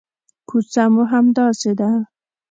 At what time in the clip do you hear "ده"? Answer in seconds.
1.79-1.89